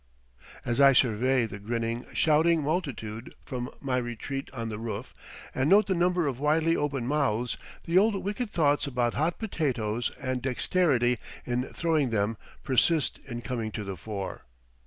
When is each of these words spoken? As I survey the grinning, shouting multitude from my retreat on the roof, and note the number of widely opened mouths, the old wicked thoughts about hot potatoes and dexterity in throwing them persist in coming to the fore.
As 0.65 0.81
I 0.81 0.93
survey 0.93 1.45
the 1.45 1.59
grinning, 1.59 2.07
shouting 2.13 2.63
multitude 2.63 3.35
from 3.45 3.69
my 3.81 3.97
retreat 3.97 4.49
on 4.51 4.69
the 4.69 4.79
roof, 4.79 5.13
and 5.53 5.69
note 5.69 5.85
the 5.85 5.93
number 5.93 6.25
of 6.25 6.39
widely 6.39 6.75
opened 6.75 7.07
mouths, 7.07 7.55
the 7.83 7.99
old 7.99 8.15
wicked 8.23 8.49
thoughts 8.49 8.87
about 8.87 9.13
hot 9.13 9.37
potatoes 9.37 10.09
and 10.19 10.41
dexterity 10.41 11.19
in 11.45 11.65
throwing 11.75 12.09
them 12.09 12.35
persist 12.63 13.19
in 13.27 13.43
coming 13.43 13.69
to 13.73 13.83
the 13.83 13.95
fore. 13.95 14.45